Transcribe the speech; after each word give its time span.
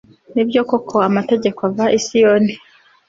ni 0.33 0.43
byo 0.47 0.61
koko, 0.69 0.95
amategeko 1.09 1.59
ava 1.69 1.85
i 1.97 1.99
siyoni 2.05 2.53